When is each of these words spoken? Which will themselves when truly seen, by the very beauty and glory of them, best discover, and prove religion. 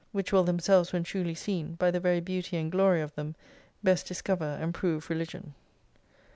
Which 0.11 0.33
will 0.33 0.43
themselves 0.43 0.91
when 0.91 1.03
truly 1.03 1.35
seen, 1.35 1.75
by 1.75 1.91
the 1.91 1.99
very 1.99 2.21
beauty 2.21 2.57
and 2.57 2.71
glory 2.71 3.01
of 3.01 3.13
them, 3.13 3.35
best 3.83 4.07
discover, 4.07 4.57
and 4.59 4.73
prove 4.73 5.11
religion. 5.11 5.53